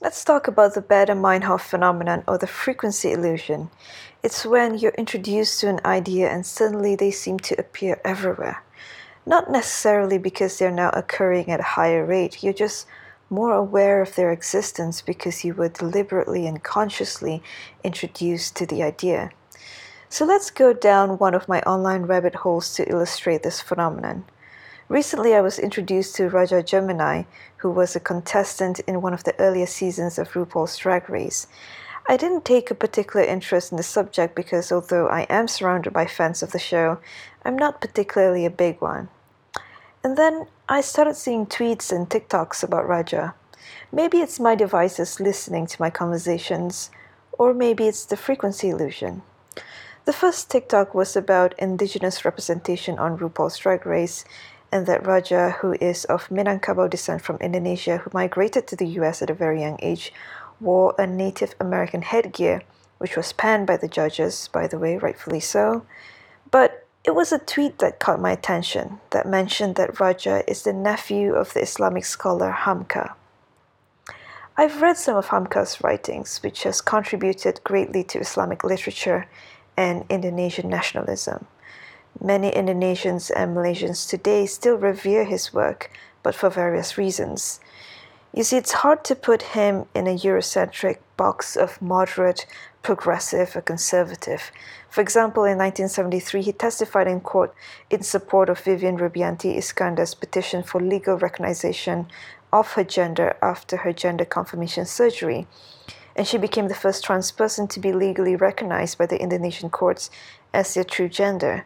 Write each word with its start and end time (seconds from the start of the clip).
Let's 0.00 0.22
talk 0.22 0.46
about 0.46 0.74
the 0.74 0.80
Baader-Meinhof 0.80 1.60
phenomenon 1.60 2.22
or 2.28 2.38
the 2.38 2.46
frequency 2.46 3.10
illusion. 3.10 3.68
It's 4.22 4.46
when 4.46 4.78
you're 4.78 4.92
introduced 4.92 5.58
to 5.58 5.68
an 5.68 5.80
idea 5.84 6.30
and 6.30 6.46
suddenly 6.46 6.94
they 6.94 7.10
seem 7.10 7.40
to 7.40 7.58
appear 7.58 8.00
everywhere. 8.04 8.62
Not 9.26 9.50
necessarily 9.50 10.16
because 10.16 10.56
they're 10.56 10.70
now 10.70 10.90
occurring 10.90 11.50
at 11.50 11.58
a 11.58 11.74
higher 11.74 12.06
rate, 12.06 12.44
you're 12.44 12.52
just 12.52 12.86
more 13.28 13.52
aware 13.52 14.00
of 14.00 14.14
their 14.14 14.30
existence 14.30 15.02
because 15.02 15.44
you 15.44 15.52
were 15.52 15.68
deliberately 15.68 16.46
and 16.46 16.62
consciously 16.62 17.42
introduced 17.82 18.54
to 18.54 18.66
the 18.66 18.84
idea. 18.84 19.30
So 20.08 20.24
let's 20.24 20.52
go 20.52 20.72
down 20.72 21.18
one 21.18 21.34
of 21.34 21.48
my 21.48 21.60
online 21.62 22.02
rabbit 22.02 22.36
holes 22.36 22.72
to 22.74 22.88
illustrate 22.88 23.42
this 23.42 23.60
phenomenon. 23.60 24.26
Recently, 24.88 25.34
I 25.34 25.42
was 25.42 25.58
introduced 25.58 26.14
to 26.16 26.30
Raja 26.30 26.62
Gemini, 26.62 27.24
who 27.58 27.70
was 27.70 27.94
a 27.94 28.00
contestant 28.00 28.80
in 28.80 29.02
one 29.02 29.12
of 29.12 29.22
the 29.22 29.38
earlier 29.38 29.66
seasons 29.66 30.18
of 30.18 30.32
RuPaul's 30.32 30.78
Drag 30.78 31.10
Race. 31.10 31.46
I 32.08 32.16
didn't 32.16 32.46
take 32.46 32.70
a 32.70 32.74
particular 32.74 33.22
interest 33.22 33.70
in 33.70 33.76
the 33.76 33.82
subject 33.82 34.34
because 34.34 34.72
although 34.72 35.06
I 35.06 35.26
am 35.28 35.46
surrounded 35.46 35.92
by 35.92 36.06
fans 36.06 36.42
of 36.42 36.52
the 36.52 36.58
show, 36.58 37.00
I'm 37.44 37.56
not 37.56 37.82
particularly 37.82 38.46
a 38.46 38.50
big 38.50 38.80
one. 38.80 39.10
And 40.02 40.16
then 40.16 40.46
I 40.70 40.80
started 40.80 41.16
seeing 41.16 41.44
tweets 41.44 41.92
and 41.92 42.08
TikToks 42.08 42.64
about 42.64 42.88
Raja. 42.88 43.34
Maybe 43.92 44.20
it's 44.20 44.40
my 44.40 44.54
devices 44.54 45.20
listening 45.20 45.66
to 45.66 45.82
my 45.82 45.90
conversations, 45.90 46.90
or 47.32 47.52
maybe 47.52 47.86
it's 47.86 48.06
the 48.06 48.16
frequency 48.16 48.70
illusion. 48.70 49.20
The 50.06 50.14
first 50.14 50.50
TikTok 50.50 50.94
was 50.94 51.14
about 51.14 51.54
indigenous 51.58 52.24
representation 52.24 52.98
on 52.98 53.18
RuPaul's 53.18 53.58
Drag 53.58 53.84
Race 53.84 54.24
and 54.70 54.86
that 54.86 55.06
Raja, 55.06 55.56
who 55.60 55.74
is 55.80 56.04
of 56.06 56.28
Minangkabau 56.28 56.90
descent 56.90 57.22
from 57.22 57.36
Indonesia, 57.36 57.98
who 57.98 58.10
migrated 58.12 58.66
to 58.68 58.76
the 58.76 58.86
US 59.00 59.22
at 59.22 59.30
a 59.30 59.34
very 59.34 59.60
young 59.60 59.78
age, 59.80 60.12
wore 60.60 60.94
a 60.98 61.06
Native 61.06 61.54
American 61.60 62.02
headgear, 62.02 62.62
which 62.98 63.16
was 63.16 63.32
panned 63.32 63.66
by 63.66 63.76
the 63.76 63.88
judges, 63.88 64.48
by 64.52 64.66
the 64.66 64.78
way, 64.78 64.96
rightfully 64.96 65.40
so. 65.40 65.86
But 66.50 66.86
it 67.04 67.14
was 67.14 67.32
a 67.32 67.38
tweet 67.38 67.78
that 67.78 68.00
caught 68.00 68.20
my 68.20 68.32
attention 68.32 69.00
that 69.10 69.26
mentioned 69.26 69.76
that 69.76 69.98
Raja 70.00 70.42
is 70.50 70.62
the 70.62 70.72
nephew 70.72 71.34
of 71.34 71.54
the 71.54 71.62
Islamic 71.62 72.04
scholar 72.04 72.50
Hamka. 72.50 73.14
I've 74.56 74.82
read 74.82 74.96
some 74.96 75.16
of 75.16 75.28
Hamka's 75.28 75.82
writings, 75.82 76.40
which 76.42 76.64
has 76.64 76.80
contributed 76.80 77.60
greatly 77.62 78.02
to 78.04 78.18
Islamic 78.18 78.64
literature 78.64 79.28
and 79.76 80.04
Indonesian 80.10 80.68
nationalism. 80.68 81.46
Many 82.20 82.50
Indonesians 82.50 83.30
and 83.34 83.56
Malaysians 83.56 84.08
today 84.08 84.46
still 84.46 84.76
revere 84.76 85.24
his 85.24 85.54
work, 85.54 85.90
but 86.22 86.34
for 86.34 86.50
various 86.50 86.98
reasons. 86.98 87.60
You 88.34 88.42
see, 88.42 88.56
it's 88.56 88.72
hard 88.72 89.04
to 89.04 89.14
put 89.14 89.54
him 89.54 89.86
in 89.94 90.06
a 90.06 90.16
Eurocentric 90.16 90.98
box 91.16 91.56
of 91.56 91.80
moderate, 91.80 92.44
progressive, 92.82 93.56
or 93.56 93.60
conservative. 93.60 94.50
For 94.90 95.00
example, 95.00 95.44
in 95.44 95.58
1973, 95.58 96.42
he 96.42 96.52
testified 96.52 97.06
in 97.06 97.20
court 97.20 97.54
in 97.88 98.02
support 98.02 98.48
of 98.48 98.60
Vivian 98.60 98.98
Rubianti 98.98 99.56
Iskandar's 99.56 100.14
petition 100.14 100.62
for 100.62 100.80
legal 100.80 101.16
recognition 101.16 102.06
of 102.52 102.72
her 102.72 102.84
gender 102.84 103.36
after 103.40 103.78
her 103.78 103.92
gender 103.92 104.24
confirmation 104.24 104.86
surgery. 104.86 105.46
And 106.16 106.26
she 106.26 106.36
became 106.36 106.68
the 106.68 106.74
first 106.74 107.04
trans 107.04 107.30
person 107.30 107.68
to 107.68 107.80
be 107.80 107.92
legally 107.92 108.36
recognized 108.36 108.98
by 108.98 109.06
the 109.06 109.20
Indonesian 109.20 109.70
courts 109.70 110.10
as 110.52 110.74
their 110.74 110.84
true 110.84 111.08
gender. 111.08 111.64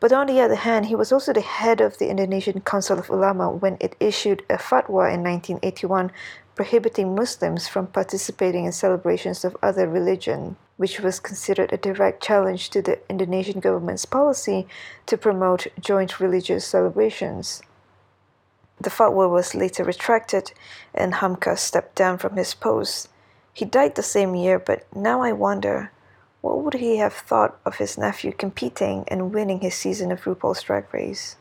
But 0.00 0.12
on 0.12 0.28
the 0.28 0.40
other 0.40 0.54
hand, 0.54 0.86
he 0.86 0.94
was 0.94 1.10
also 1.10 1.32
the 1.32 1.40
head 1.40 1.80
of 1.80 1.98
the 1.98 2.08
Indonesian 2.08 2.60
Council 2.60 2.98
of 2.98 3.10
Ulama 3.10 3.50
when 3.50 3.76
it 3.80 3.96
issued 3.98 4.44
a 4.48 4.56
fatwa 4.56 5.12
in 5.12 5.24
1981 5.24 6.12
prohibiting 6.54 7.14
Muslims 7.14 7.68
from 7.68 7.86
participating 7.86 8.64
in 8.64 8.72
celebrations 8.72 9.44
of 9.44 9.56
other 9.62 9.88
religion, 9.88 10.56
which 10.76 11.00
was 11.00 11.20
considered 11.20 11.72
a 11.72 11.76
direct 11.76 12.22
challenge 12.22 12.70
to 12.70 12.82
the 12.82 12.98
Indonesian 13.08 13.60
government's 13.60 14.04
policy 14.04 14.68
to 15.06 15.16
promote 15.16 15.66
joint 15.80 16.20
religious 16.20 16.64
celebrations. 16.64 17.62
The 18.80 18.90
fatwa 18.90 19.28
was 19.28 19.56
later 19.56 19.82
retracted 19.82 20.52
and 20.94 21.14
Hamka 21.14 21.56
stepped 21.58 21.96
down 21.96 22.18
from 22.18 22.36
his 22.36 22.54
post. 22.54 23.08
He 23.52 23.64
died 23.64 23.96
the 23.96 24.04
same 24.04 24.36
year, 24.36 24.60
but 24.60 24.86
now 24.94 25.22
I 25.22 25.32
wonder 25.32 25.90
what 26.48 26.64
would 26.64 26.74
he 26.74 26.96
have 26.96 27.12
thought 27.12 27.58
of 27.66 27.76
his 27.76 27.98
nephew 27.98 28.32
competing 28.32 29.04
and 29.08 29.34
winning 29.34 29.60
his 29.60 29.74
season 29.74 30.10
of 30.10 30.22
RuPaul's 30.22 30.62
Drag 30.62 30.92
Race? 30.94 31.36